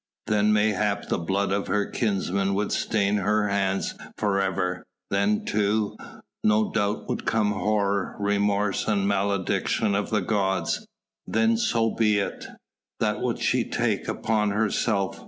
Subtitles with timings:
[0.25, 5.95] Then mayhap the blood of her kinsman would stain her hands for ever; then, too,
[6.43, 10.87] no doubt would come horror, remorse and the malediction of the gods.
[11.27, 12.45] Then so be it.
[12.99, 15.19] That would she take upon herself.